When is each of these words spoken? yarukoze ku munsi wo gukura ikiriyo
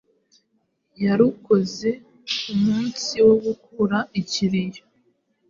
yarukoze 1.03 1.89
ku 2.37 2.51
munsi 2.63 3.13
wo 3.25 3.35
gukura 3.43 3.97
ikiriyo 4.21 4.83